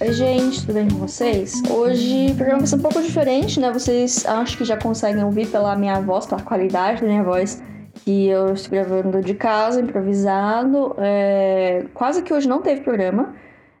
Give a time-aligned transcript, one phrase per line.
[0.00, 1.62] Oi, gente, tudo bem com vocês?
[1.70, 3.72] Hoje o programa vai ser um pouco diferente, né?
[3.72, 7.62] Vocês acho que já conseguem ouvir pela minha voz, pela qualidade da minha voz,
[8.04, 10.96] que eu estou gravando de casa, improvisado.
[10.98, 11.84] É...
[11.94, 13.36] Quase que hoje não teve programa,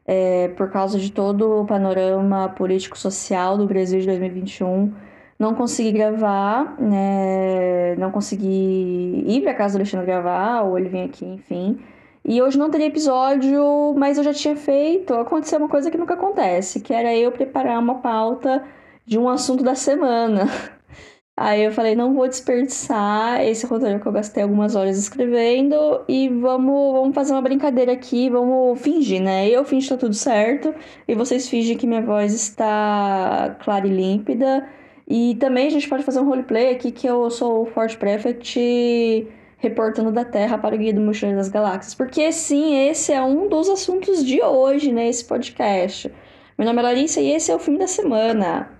[0.06, 0.48] é...
[0.56, 4.94] por causa de todo o panorama político-social do Brasil de 2021.
[5.36, 7.96] Não consegui gravar, né?
[7.96, 11.80] Não consegui ir para casa do Alexandre gravar, ou ele vem aqui, enfim.
[12.26, 15.12] E hoje não teria episódio, mas eu já tinha feito.
[15.14, 18.64] Aconteceu uma coisa que nunca acontece, que era eu preparar uma pauta
[19.04, 20.46] de um assunto da semana.
[21.36, 26.28] Aí eu falei, não vou desperdiçar esse roteiro que eu gastei algumas horas escrevendo e
[26.28, 29.48] vamos, vamos fazer uma brincadeira aqui, vamos fingir, né?
[29.48, 30.72] Eu fingi que tá tudo certo
[31.08, 34.66] e vocês fingem que minha voz está clara e límpida.
[35.08, 39.28] E também a gente pode fazer um roleplay aqui que eu sou o Fort Prefect
[39.64, 41.94] reportando da Terra para o Guia do Mochileiro das Galáxias.
[41.94, 46.12] Porque sim, esse é um dos assuntos de hoje nesse podcast.
[46.58, 48.70] Meu nome é Larissa e esse é o filme da semana.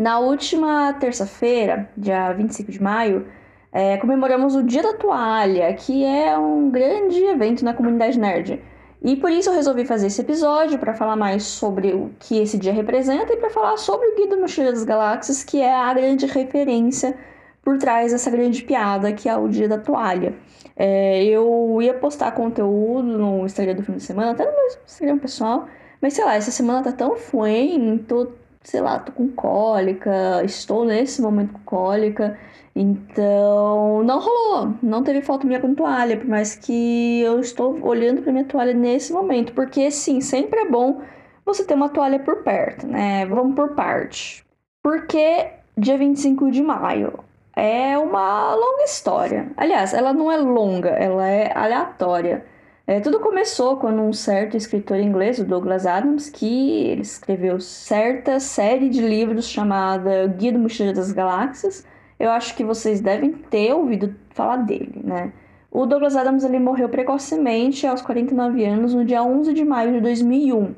[0.00, 3.26] Na última terça-feira, dia 25 de maio,
[3.72, 8.62] é, comemoramos o Dia da Toalha, que é um grande evento na comunidade nerd.
[9.02, 12.56] E por isso eu resolvi fazer esse episódio para falar mais sobre o que esse
[12.56, 15.92] dia representa e para falar sobre o Guia do Mochileiro das Galáxias, que é a
[15.92, 17.18] grande referência
[17.62, 20.34] por trás dessa grande piada que é o dia da toalha.
[20.76, 25.18] É, eu ia postar conteúdo no Instagram do fim de semana, até no meu Instagram
[25.18, 25.66] pessoal,
[26.00, 28.32] mas sei lá, essa semana tá tão fluente, tô,
[28.62, 32.38] sei lá, tô com cólica, estou nesse momento com cólica,
[32.74, 38.22] então não rolou, não teve foto minha com toalha, por mais que eu estou olhando
[38.22, 41.02] para minha toalha nesse momento, porque sim, sempre é bom
[41.44, 43.26] você ter uma toalha por perto, né?
[43.26, 44.44] Vamos por parte.
[44.82, 47.18] Porque dia 25 de maio,
[47.56, 49.50] é uma longa história.
[49.56, 52.44] Aliás, ela não é longa, ela é aleatória.
[52.86, 58.40] É, tudo começou quando um certo escritor inglês, o Douglas Adams, que ele escreveu certa
[58.40, 61.86] série de livros chamada Guia do Mochileiro das Galáxias.
[62.18, 65.32] Eu acho que vocês devem ter ouvido falar dele, né?
[65.70, 70.00] O Douglas Adams ele morreu precocemente aos 49 anos no dia 11 de maio de
[70.00, 70.74] 2001.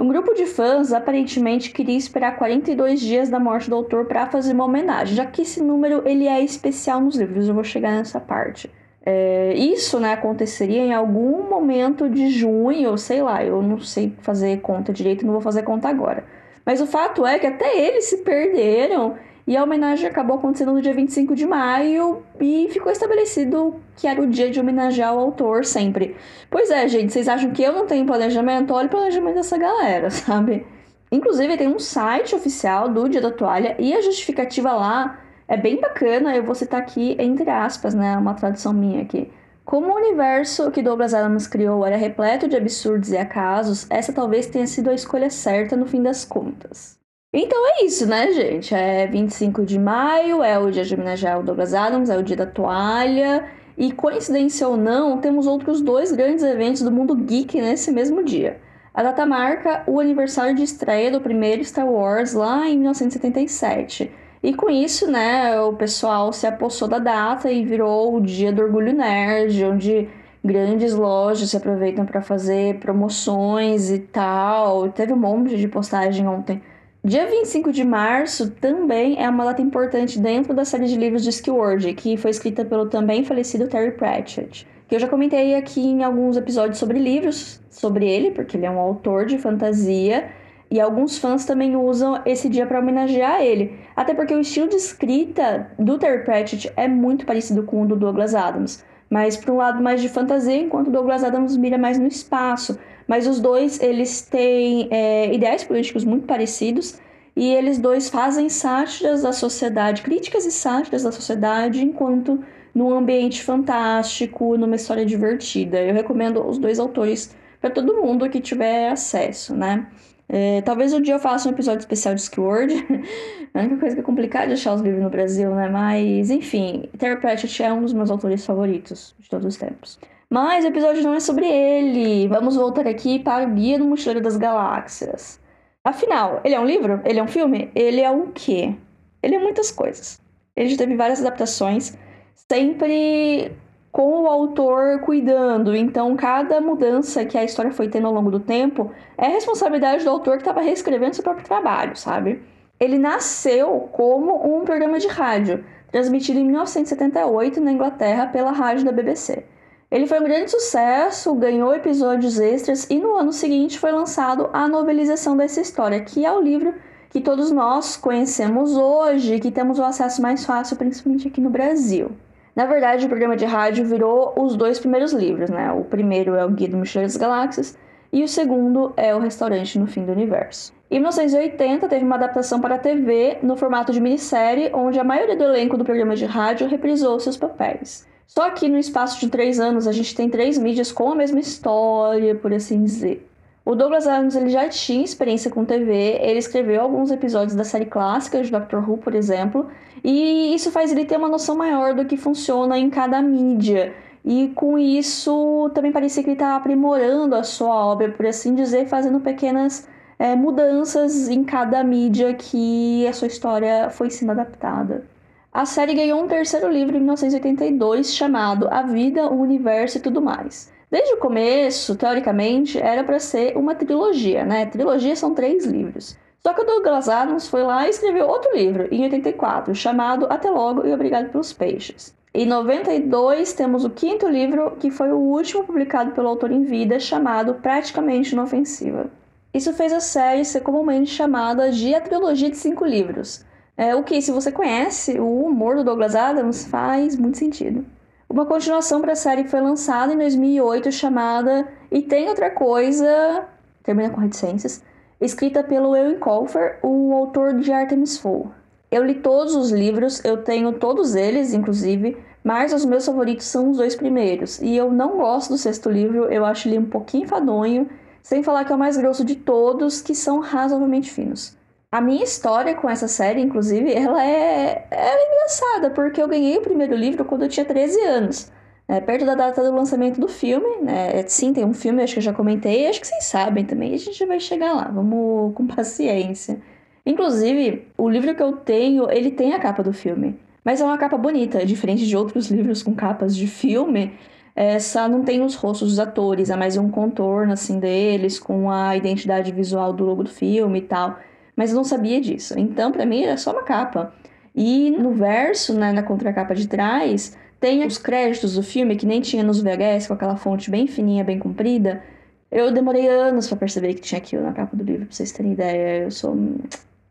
[0.00, 4.52] Um grupo de fãs aparentemente queria esperar 42 dias da morte do autor para fazer
[4.52, 7.48] uma homenagem, já que esse número ele é especial nos livros.
[7.48, 8.70] Eu vou chegar nessa parte.
[9.04, 14.60] É, isso né, aconteceria em algum momento de junho, sei lá, eu não sei fazer
[14.60, 16.24] conta direito, não vou fazer conta agora.
[16.64, 19.16] Mas o fato é que até eles se perderam
[19.48, 24.20] e a homenagem acabou acontecendo no dia 25 de maio e ficou estabelecido que era
[24.20, 26.14] o dia de homenagear o autor sempre.
[26.50, 28.74] Pois é, gente, vocês acham que eu não tenho planejamento?
[28.74, 30.66] Olha o planejamento dessa galera, sabe?
[31.10, 35.80] Inclusive, tem um site oficial do Dia da Toalha e a justificativa lá é bem
[35.80, 36.36] bacana.
[36.36, 38.18] Eu vou citar aqui, entre aspas, né?
[38.18, 39.32] Uma tradução minha aqui.
[39.64, 44.46] Como o universo que Douglas Adams criou era repleto de absurdos e acasos, essa talvez
[44.46, 46.97] tenha sido a escolha certa no fim das contas.
[47.32, 48.74] Então é isso, né, gente?
[48.74, 52.36] É 25 de maio, é o dia de homenagear o Douglas Adams, é o dia
[52.36, 53.44] da toalha.
[53.76, 58.58] E coincidência ou não, temos outros dois grandes eventos do mundo geek nesse mesmo dia.
[58.94, 64.10] A data marca o aniversário de estreia do primeiro Star Wars lá em 1977.
[64.42, 68.62] E com isso, né, o pessoal se apossou da data e virou o dia do
[68.62, 70.08] orgulho nerd, onde
[70.42, 74.88] grandes lojas se aproveitam para fazer promoções e tal.
[74.88, 76.62] Teve um monte de postagem ontem
[77.04, 81.30] Dia 25 de março também é uma data importante dentro da série de livros de
[81.30, 84.66] Skillword, que foi escrita pelo também falecido Terry Pratchett.
[84.88, 88.70] Que eu já comentei aqui em alguns episódios sobre livros sobre ele, porque ele é
[88.70, 90.28] um autor de fantasia
[90.68, 93.78] e alguns fãs também usam esse dia para homenagear ele.
[93.94, 97.94] Até porque o estilo de escrita do Terry Pratchett é muito parecido com o do
[97.94, 102.06] Douglas Adams, mas para um lado mais de fantasia, enquanto Douglas Adams mira mais no
[102.06, 102.78] espaço.
[103.06, 107.00] Mas os dois, eles têm é, ideais políticos muito parecidos
[107.34, 112.42] e eles dois fazem sátiras da sociedade, críticas e sátiras da sociedade, enquanto
[112.74, 115.80] num ambiente fantástico, numa história divertida.
[115.80, 119.86] Eu recomendo os dois autores para todo mundo que tiver acesso, né?
[120.28, 122.74] É, talvez um dia eu faça um episódio especial de Skillword.
[123.54, 125.68] a única coisa que é complicada de achar os livros no Brasil, né?
[125.68, 129.98] Mas, enfim, Terry Pratchett é um dos meus autores favoritos de todos os tempos.
[130.28, 132.28] Mas o episódio não é sobre ele.
[132.28, 135.40] Vamos voltar aqui para o Guia do Mochileiro das Galáxias.
[135.82, 137.00] Afinal, ele é um livro?
[137.04, 137.70] Ele é um filme?
[137.74, 138.74] Ele é um quê?
[139.22, 140.20] Ele é muitas coisas.
[140.54, 141.96] Ele já teve várias adaptações,
[142.34, 143.52] sempre
[143.90, 145.74] com o autor cuidando.
[145.74, 150.10] Então, cada mudança que a história foi tendo ao longo do tempo é responsabilidade do
[150.10, 152.42] autor que estava reescrevendo seu próprio trabalho, sabe?
[152.78, 158.92] Ele nasceu como um programa de rádio, transmitido em 1978 na Inglaterra pela rádio da
[158.92, 159.44] BBC.
[159.90, 164.68] Ele foi um grande sucesso, ganhou episódios extras e no ano seguinte foi lançado a
[164.68, 166.74] novelização dessa história, que é o livro
[167.08, 172.10] que todos nós conhecemos hoje, que temos o acesso mais fácil, principalmente aqui no Brasil.
[172.54, 175.70] Na verdade, o programa de rádio virou os dois primeiros livros, né?
[175.72, 177.78] O primeiro é o Guia do Mochileiro das Galáxias
[178.12, 180.72] e o segundo é O Restaurante no Fim do Universo.
[180.90, 185.36] Em 1980, teve uma adaptação para a TV no formato de minissérie, onde a maioria
[185.36, 188.06] do elenco do programa de rádio reprisou seus papéis.
[188.26, 191.40] Só que no espaço de três anos a gente tem três mídias com a mesma
[191.40, 193.27] história, por assim dizer.
[193.68, 197.84] O Douglas Adams ele já tinha experiência com TV, ele escreveu alguns episódios da série
[197.84, 199.68] clássica de Doctor Who, por exemplo,
[200.02, 203.94] e isso faz ele ter uma noção maior do que funciona em cada mídia.
[204.24, 208.88] E com isso também parecia que ele estava aprimorando a sua obra, por assim dizer,
[208.88, 209.86] fazendo pequenas
[210.18, 215.04] é, mudanças em cada mídia que a sua história foi sendo adaptada.
[215.52, 220.22] A série ganhou um terceiro livro em 1982 chamado A Vida, o Universo e Tudo
[220.22, 220.72] Mais.
[220.90, 224.66] Desde o começo, teoricamente, era para ser uma trilogia, né?
[224.66, 226.16] Trilogia são três livros.
[226.40, 230.50] Só que o Douglas Adams foi lá e escreveu outro livro, em 84, chamado Até
[230.50, 232.14] Logo e Obrigado pelos Peixes.
[232.32, 236.98] Em 92, temos o quinto livro, que foi o último publicado pelo autor em vida,
[236.98, 239.10] chamado Praticamente Inofensiva.
[239.52, 243.44] Isso fez a série ser comumente chamada de a trilogia de cinco livros,
[243.78, 247.86] é, o que, se você conhece o humor do Douglas Adams, faz muito sentido.
[248.30, 253.46] Uma continuação para a série foi lançada em 2008 chamada E Tem Outra Coisa,
[253.82, 254.82] termina com reticências,
[255.18, 258.52] escrita pelo Ewan Colfer, o autor de Artemis Fowl.
[258.90, 263.70] Eu li todos os livros, eu tenho todos eles, inclusive, mas os meus favoritos são
[263.70, 264.60] os dois primeiros.
[264.60, 267.88] E eu não gosto do sexto livro, eu acho ele um pouquinho enfadonho,
[268.22, 271.56] sem falar que é o mais grosso de todos, que são razoavelmente finos.
[271.90, 276.58] A minha história com essa série, inclusive, ela é, ela é engraçada, porque eu ganhei
[276.58, 278.52] o primeiro livro quando eu tinha 13 anos.
[278.86, 281.22] Né, perto da data do lançamento do filme, né?
[281.26, 283.98] Sim, tem um filme, acho que eu já comentei, acho que vocês sabem também, a
[283.98, 286.60] gente vai chegar lá, vamos com paciência.
[287.06, 290.98] Inclusive, o livro que eu tenho, ele tem a capa do filme, mas é uma
[290.98, 294.12] capa bonita, diferente de outros livros com capas de filme,
[294.54, 298.96] essa não tem os rostos dos atores, é mais um contorno, assim, deles, com a
[298.96, 301.18] identidade visual do logo do filme e tal
[301.58, 302.56] mas eu não sabia disso.
[302.56, 304.14] Então, para mim, era só uma capa.
[304.54, 309.20] E no verso, né, na contracapa de trás, tem os créditos do filme, que nem
[309.20, 312.00] tinha nos VHS, com aquela fonte bem fininha, bem comprida.
[312.48, 315.50] Eu demorei anos para perceber que tinha aquilo na capa do livro, pra vocês terem
[315.50, 316.04] ideia.
[316.04, 316.36] Eu sou.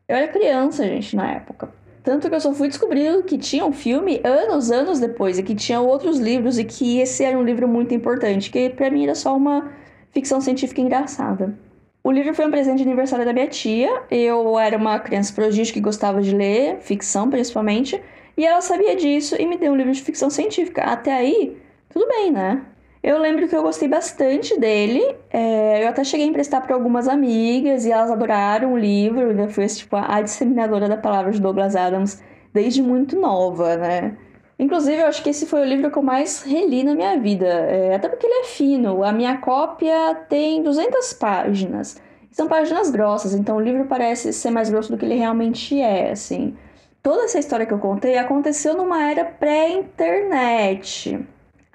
[0.08, 1.70] Eu era criança, gente, na época.
[2.02, 5.56] Tanto que eu só fui descobrir que tinha um filme anos, anos depois, e que
[5.56, 9.14] tinha outros livros, e que esse era um livro muito importante, que para mim era
[9.14, 9.70] só uma
[10.14, 11.67] ficção científica engraçada.
[12.08, 14.04] O livro foi um presente de aniversário da minha tia.
[14.10, 18.02] Eu era uma criança prodígio que gostava de ler, ficção principalmente,
[18.38, 20.84] e ela sabia disso e me deu um livro de ficção científica.
[20.84, 21.58] Até aí,
[21.90, 22.62] tudo bem, né?
[23.04, 25.04] Eu lembro que eu gostei bastante dele.
[25.30, 29.38] É, eu até cheguei a emprestar para algumas amigas e elas adoraram o livro.
[29.38, 32.24] Eu fui tipo, a disseminadora da palavra de Douglas Adams
[32.54, 34.16] desde muito nova, né?
[34.60, 37.46] Inclusive, eu acho que esse foi o livro que eu mais reli na minha vida,
[37.46, 39.04] é, até porque ele é fino.
[39.04, 42.02] A minha cópia tem 200 páginas.
[42.32, 46.12] São páginas grossas, então o livro parece ser mais grosso do que ele realmente é,
[46.12, 46.56] assim.
[47.04, 51.26] Toda essa história que eu contei aconteceu numa era pré-internet.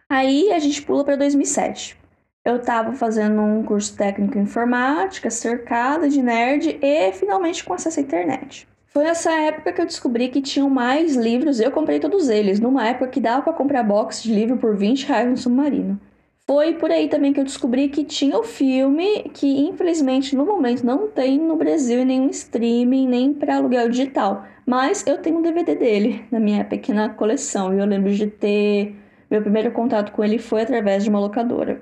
[0.09, 1.99] Aí a gente pula para 2007.
[2.45, 8.01] Eu estava fazendo um curso técnico em informática, cercada de nerd e finalmente com acesso
[8.01, 8.69] à internet.
[8.93, 12.87] Foi nessa época que eu descobri que tinham mais livros eu comprei todos eles, numa
[12.87, 15.99] época que dava para comprar box de livro por 20 reais no Submarino.
[16.47, 20.85] Foi por aí também que eu descobri que tinha o filme, que infelizmente no momento
[20.85, 24.45] não tem no Brasil em nenhum streaming, nem para aluguel digital.
[24.67, 28.95] Mas eu tenho um DVD dele na minha pequena coleção e eu lembro de ter.
[29.31, 31.81] Meu primeiro contato com ele foi através de uma locadora.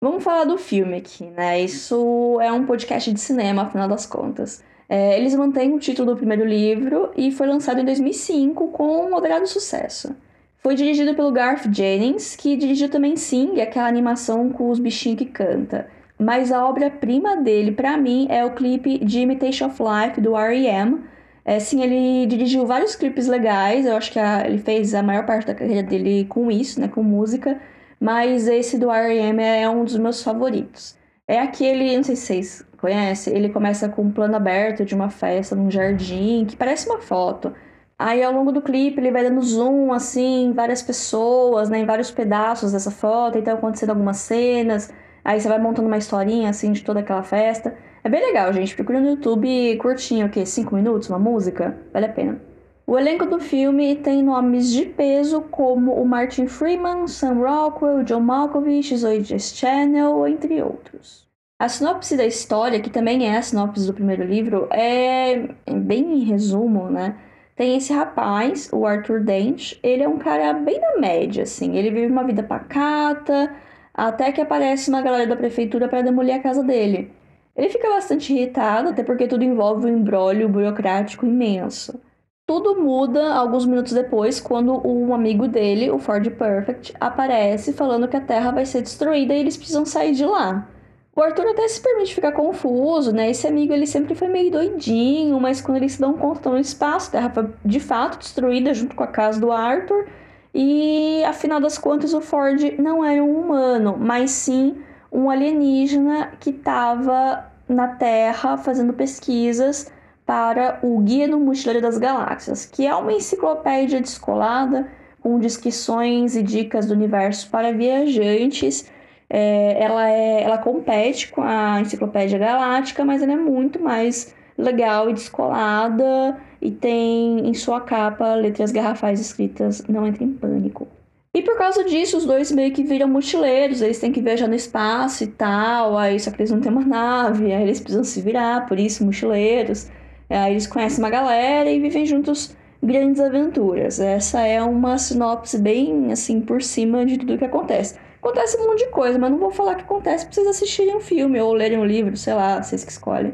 [0.00, 1.60] Vamos falar do filme aqui, né?
[1.60, 4.62] Isso é um podcast de cinema, afinal das contas.
[4.88, 9.10] É, eles mantêm o título do primeiro livro e foi lançado em 2005 com um
[9.10, 10.14] moderado sucesso.
[10.58, 15.26] Foi dirigido pelo Garth Jennings, que dirigiu também Sing, aquela animação com os bichinhos que
[15.26, 15.88] canta.
[16.18, 21.04] Mas a obra-prima dele, para mim, é o clipe de Imitation of Life, do R.E.M.,
[21.48, 25.24] é, sim, ele dirigiu vários clipes legais, eu acho que a, ele fez a maior
[25.24, 27.60] parte da carreira dele com isso, né, com música,
[28.00, 29.40] mas esse do R.E.M.
[29.40, 30.96] é um dos meus favoritos.
[31.28, 35.10] É aquele, não sei se vocês conhecem, ele começa com um plano aberto de uma
[35.10, 37.52] festa num jardim, que parece uma foto.
[37.98, 41.86] Aí ao longo do clipe ele vai dando zoom assim, em várias pessoas, né, em
[41.86, 44.92] vários pedaços dessa foto, então acontecendo algumas cenas.
[45.24, 47.76] Aí você vai montando uma historinha assim de toda aquela festa.
[48.04, 48.76] É bem legal, gente.
[48.76, 50.46] Procura no YouTube curtinho, o quê?
[50.46, 51.76] Cinco minutos, uma música?
[51.92, 52.40] Vale a pena.
[52.86, 58.20] O elenco do filme tem nomes de peso como o Martin Freeman, Sam Rockwell, John
[58.20, 61.25] Malkovich, Zoe Deschanel, entre outros.
[61.58, 66.24] A sinopse da história, que também é a sinopse do primeiro livro, é bem em
[66.24, 67.16] resumo, né?
[67.56, 71.74] Tem esse rapaz, o Arthur Dent, ele é um cara bem da média, assim.
[71.76, 73.54] Ele vive uma vida pacata,
[73.94, 77.10] até que aparece uma galera da prefeitura para demolir a casa dele.
[77.56, 81.98] Ele fica bastante irritado, até porque tudo envolve um embrólio burocrático imenso.
[82.46, 88.16] Tudo muda alguns minutos depois, quando um amigo dele, o Ford Perfect, aparece falando que
[88.16, 90.68] a Terra vai ser destruída e eles precisam sair de lá.
[91.16, 93.30] O Arthur até se permite ficar confuso, né?
[93.30, 97.08] Esse amigo ele sempre foi meio doidinho, mas quando eles se dão conta no espaço,
[97.08, 100.06] a Terra foi de fato destruída junto com a casa do Arthur.
[100.54, 104.76] E afinal das contas, o Ford não era um humano, mas sim
[105.10, 109.90] um alienígena que estava na Terra fazendo pesquisas
[110.26, 114.86] para o Guia do Mochileiro das Galáxias, que é uma enciclopédia descolada
[115.20, 118.90] com descrições e dicas do universo para viajantes.
[119.28, 125.10] É, ela, é, ela compete com a Enciclopédia Galáctica, mas ela é muito mais legal
[125.10, 130.88] e descolada e tem em sua capa letras garrafais escritas Não entre em pânico.
[131.34, 134.54] E por causa disso, os dois meio que viram mochileiros, eles têm que viajar no
[134.54, 138.22] espaço e tal, aí só que eles não têm uma nave, aí eles precisam se
[138.22, 139.90] virar, por isso mochileiros.
[140.30, 144.00] Aí eles conhecem uma galera e vivem juntos grandes aventuras.
[144.00, 147.96] Essa é uma sinopse bem assim por cima de tudo que acontece.
[148.26, 151.00] Acontece um monte de coisa, mas não vou falar que acontece pra vocês assistirem um
[151.00, 153.32] filme ou lerem um livro, sei lá, vocês que escolhem.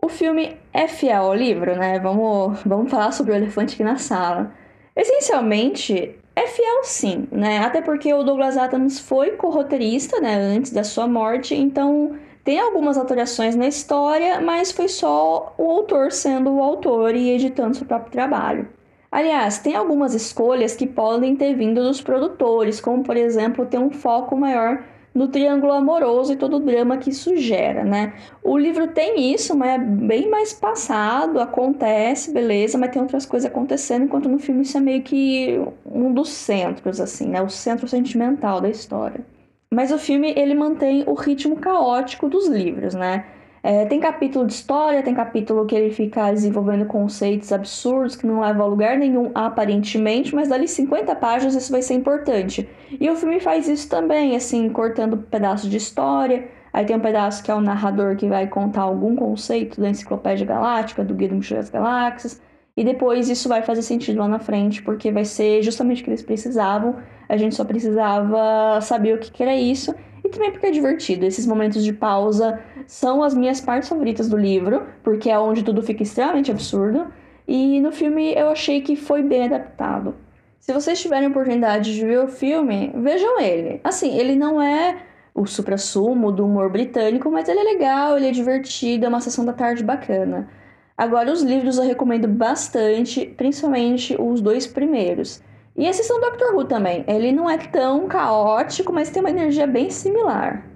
[0.00, 1.98] O filme é fiel ao livro, né?
[1.98, 4.54] Vamos, vamos falar sobre o elefante aqui na sala.
[4.94, 7.58] Essencialmente, é fiel sim, né?
[7.58, 12.96] Até porque o Douglas Adams foi co-roteirista, né, antes da sua morte, então tem algumas
[12.96, 18.12] alterações na história, mas foi só o autor sendo o autor e editando seu próprio
[18.12, 18.68] trabalho.
[19.10, 23.90] Aliás, tem algumas escolhas que podem ter vindo dos produtores, como por exemplo ter um
[23.90, 24.84] foco maior
[25.14, 28.12] no triângulo amoroso e todo o drama que isso gera, né?
[28.42, 33.50] O livro tem isso, mas é bem mais passado, acontece, beleza, mas tem outras coisas
[33.50, 37.42] acontecendo, enquanto no filme isso é meio que um dos centros, assim, né?
[37.42, 39.24] O centro sentimental da história.
[39.70, 43.24] Mas o filme ele mantém o ritmo caótico dos livros, né?
[43.68, 48.40] É, tem capítulo de história, tem capítulo que ele fica desenvolvendo conceitos absurdos que não
[48.40, 52.66] levam a lugar nenhum aparentemente, mas dali 50 páginas isso vai ser importante.
[52.98, 56.48] E o filme faz isso também, assim, cortando pedaços de história.
[56.72, 60.46] Aí tem um pedaço que é o narrador que vai contar algum conceito da Enciclopédia
[60.46, 62.40] Galáctica, do Guia do Mochileiro das Galáxias.
[62.74, 66.10] E depois isso vai fazer sentido lá na frente, porque vai ser justamente o que
[66.10, 66.96] eles precisavam.
[67.28, 69.94] A gente só precisava saber o que, que era isso.
[70.28, 71.24] E também porque é divertido.
[71.24, 75.82] Esses momentos de pausa são as minhas partes favoritas do livro, porque é onde tudo
[75.82, 77.06] fica extremamente absurdo.
[77.46, 80.14] E no filme eu achei que foi bem adaptado.
[80.60, 83.80] Se vocês tiverem oportunidade de ver o filme, vejam ele.
[83.82, 84.98] Assim, ele não é
[85.34, 89.46] o supra-sumo do humor britânico, mas ele é legal, ele é divertido, é uma sessão
[89.46, 90.46] da tarde bacana.
[90.94, 95.42] Agora, os livros eu recomendo bastante, principalmente os dois primeiros.
[95.78, 97.04] E a sessão Doctor Who também.
[97.06, 100.66] Ele não é tão caótico, mas tem uma energia bem similar.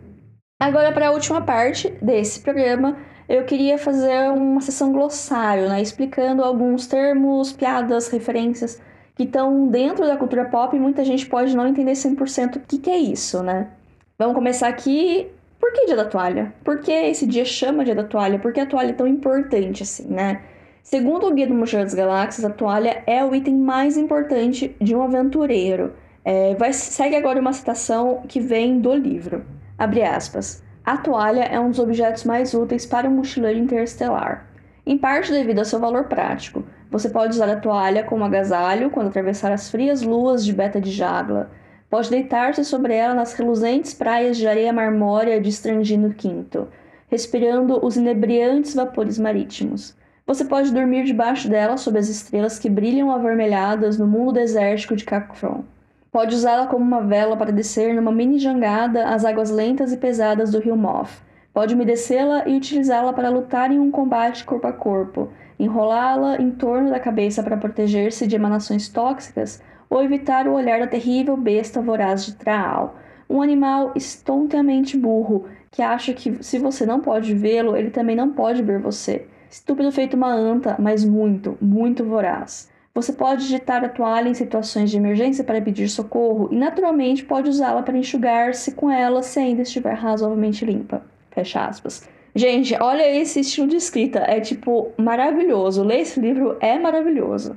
[0.60, 2.96] Agora, para a última parte desse programa,
[3.28, 5.82] eu queria fazer uma sessão glossário, né?
[5.82, 8.80] Explicando alguns termos, piadas, referências
[9.16, 12.78] que estão dentro da cultura pop e muita gente pode não entender 100% o que,
[12.78, 13.70] que é isso, né?
[14.16, 15.28] Vamos começar aqui
[15.58, 16.54] por que dia da toalha?
[16.64, 18.38] Por que esse dia chama dia da toalha?
[18.38, 20.42] Por que a toalha é tão importante assim, né?
[20.82, 24.94] Segundo o Guia do Mochileiro das Galáxias, a toalha é o item mais importante de
[24.94, 25.94] um aventureiro.
[26.24, 29.44] É, vai, segue agora uma citação que vem do livro.
[29.78, 30.62] Abre aspas.
[30.84, 34.48] A toalha é um dos objetos mais úteis para um mochileiro interestelar.
[34.84, 36.64] Em parte devido ao seu valor prático.
[36.90, 40.90] Você pode usar a toalha como agasalho quando atravessar as frias luas de Beta de
[40.90, 41.50] Jagla
[41.92, 46.66] Pode deitar-se sobre ela nas reluzentes praias de areia marmórea de Strangino V,
[47.06, 49.94] respirando os inebriantes vapores marítimos.
[50.24, 55.04] Você pode dormir debaixo dela sob as estrelas que brilham avermelhadas no mundo desértico de
[55.04, 55.64] Cacfron.
[56.12, 60.52] Pode usá-la como uma vela para descer numa mini jangada às águas lentas e pesadas
[60.52, 61.10] do rio Moth.
[61.52, 66.90] Pode umedecê-la e utilizá-la para lutar em um combate corpo a corpo, enrolá-la em torno
[66.90, 69.60] da cabeça para proteger-se de emanações tóxicas
[69.90, 72.96] ou evitar o olhar da terrível besta voraz de Traal,
[73.28, 78.30] um animal estonteamente burro que acha que se você não pode vê-lo, ele também não
[78.30, 79.26] pode ver você.
[79.52, 82.70] Estúpido feito uma anta, mas muito, muito voraz.
[82.94, 87.50] Você pode digitar a toalha em situações de emergência para pedir socorro e, naturalmente, pode
[87.50, 91.02] usá-la para enxugar-se com ela se ainda estiver razoavelmente limpa.
[91.30, 92.08] Fecha aspas.
[92.34, 94.20] Gente, olha esse estilo de escrita.
[94.20, 95.84] É, tipo, maravilhoso.
[95.84, 97.54] Ler esse livro é maravilhoso.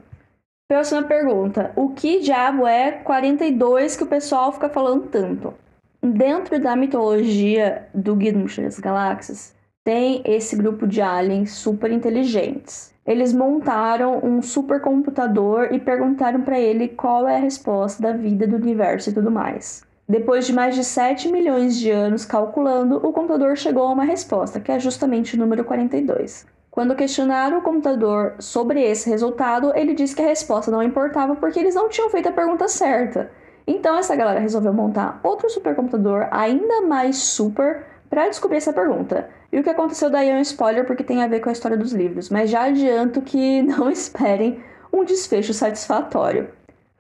[0.68, 1.72] Próxima pergunta.
[1.78, 5.54] O que diabo é 42 que o pessoal fica falando tanto?
[6.04, 9.55] Dentro da mitologia do Guia do das Galáxias,
[9.86, 12.92] tem esse grupo de aliens super inteligentes.
[13.06, 18.56] Eles montaram um supercomputador e perguntaram para ele qual é a resposta da vida, do
[18.56, 19.84] universo e tudo mais.
[20.10, 24.60] Depois de mais de 7 milhões de anos calculando, o computador chegou a uma resposta,
[24.60, 26.48] que é justamente o número 42.
[26.72, 31.60] Quando questionaram o computador sobre esse resultado, ele disse que a resposta não importava porque
[31.60, 33.30] eles não tinham feito a pergunta certa.
[33.68, 39.30] Então essa galera resolveu montar outro supercomputador ainda mais super para descobrir essa pergunta.
[39.56, 41.78] E o que aconteceu daí é um spoiler porque tem a ver com a história
[41.78, 44.60] dos livros, mas já adianto que não esperem
[44.92, 46.50] um desfecho satisfatório.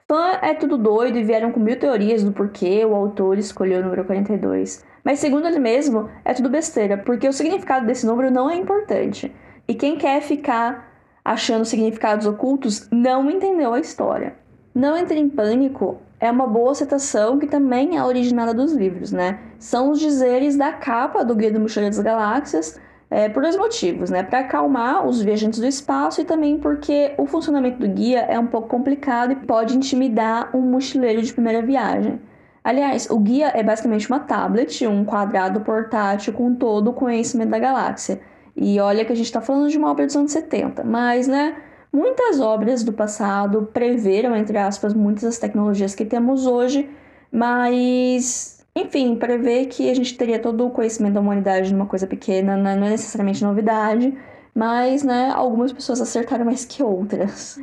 [0.07, 3.83] Fã é tudo doido e vieram com mil teorias do porquê o autor escolheu o
[3.83, 4.85] número 42.
[5.03, 9.35] Mas segundo ele mesmo, é tudo besteira, porque o significado desse número não é importante.
[9.67, 10.93] E quem quer ficar
[11.25, 14.33] achando significados ocultos não entendeu a história.
[14.73, 19.39] Não entre em pânico é uma boa citação que também é originada dos livros, né?
[19.59, 22.79] São os dizeres da capa do Guia do Mochileiro das Galáxias,
[23.09, 24.23] é, por dois motivos, né?
[24.23, 28.47] Para acalmar os viajantes do espaço e também porque o funcionamento do guia é um
[28.47, 32.19] pouco complicado e pode intimidar um mochileiro de primeira viagem.
[32.63, 37.59] Aliás, o guia é basicamente uma tablet, um quadrado portátil com todo o conhecimento da
[37.59, 38.19] galáxia.
[38.55, 41.55] E olha que a gente está falando de uma obra dos anos 70, mas, né?
[41.95, 46.89] Muitas obras do passado preveram, entre aspas, muitas das tecnologias que temos hoje,
[47.31, 52.57] mas, enfim, prever que a gente teria todo o conhecimento da humanidade numa coisa pequena
[52.57, 54.13] não é necessariamente novidade,
[54.53, 57.57] mas, né, algumas pessoas acertaram mais que outras.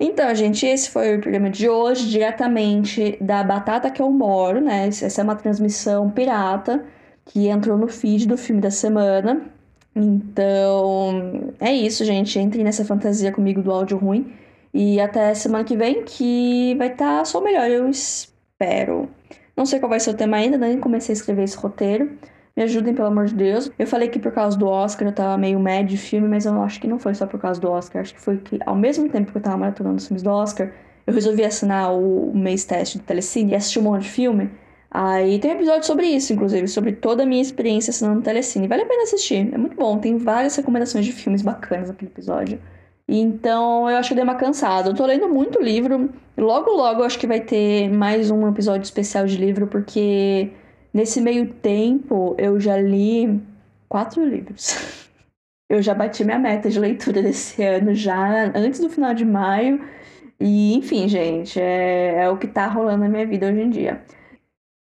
[0.00, 4.88] Então, gente, esse foi o programa de hoje, diretamente da Batata que eu moro, né?
[4.88, 6.82] Essa é uma transmissão pirata
[7.26, 9.54] que entrou no feed do filme da semana.
[9.96, 12.38] Então, é isso, gente.
[12.38, 14.30] Entrem nessa fantasia comigo do áudio ruim.
[14.74, 19.08] E até semana que vem, que vai estar tá só melhor, eu espero.
[19.56, 22.10] Não sei qual vai ser o tema ainda, nem comecei a escrever esse roteiro.
[22.54, 23.70] Me ajudem, pelo amor de Deus.
[23.78, 26.60] Eu falei que por causa do Oscar eu tava meio mad de filme, mas eu
[26.62, 28.02] acho que não foi só por causa do Oscar.
[28.02, 30.70] Acho que foi que, ao mesmo tempo que eu tava maratonando os filmes do Oscar,
[31.06, 34.50] eu resolvi assinar o mês teste do Telecine e assistir um monte de filme.
[34.90, 38.68] Aí tem um episódio sobre isso, inclusive, sobre toda a minha experiência assinando Telecine.
[38.68, 39.98] Vale a pena assistir, é muito bom.
[39.98, 42.60] Tem várias recomendações de filmes bacanas naquele episódio.
[43.08, 44.90] Então eu acho que dei uma cansada.
[44.90, 46.10] Eu tô lendo muito livro.
[46.36, 50.50] Logo, logo eu acho que vai ter mais um episódio especial de livro, porque
[50.92, 53.40] nesse meio tempo eu já li
[53.88, 55.06] quatro livros.
[55.68, 59.80] Eu já bati minha meta de leitura desse ano, já antes do final de maio.
[60.38, 64.00] E, enfim, gente, é, é o que tá rolando na minha vida hoje em dia.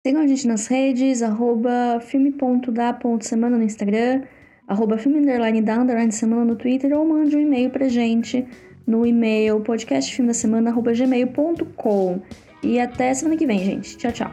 [0.05, 4.21] Sigam a gente nas redes, arroba filme.da.semana no Instagram,
[4.67, 8.45] arroba filme underline da semana no Twitter ou mande um e-mail pra gente
[8.85, 12.21] no e-mail podcastfilmedasemana.gmail.com.
[12.61, 13.97] E até semana que vem, gente.
[13.97, 14.31] Tchau, tchau.